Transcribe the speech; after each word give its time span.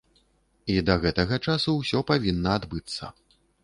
І 0.75 0.77
да 0.87 0.95
гэтага 1.05 1.41
часу 1.51 1.77
ўсё 1.79 2.05
павінна 2.11 2.59
адбыцца. 2.65 3.17